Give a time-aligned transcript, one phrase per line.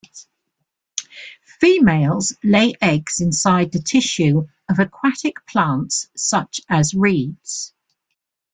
[1.59, 7.71] Females lay eggs inside the tissue of aquatic plants such as reeds.